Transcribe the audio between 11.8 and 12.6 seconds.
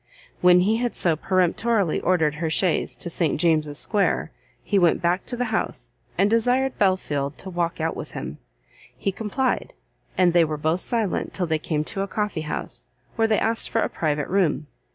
to a Coffee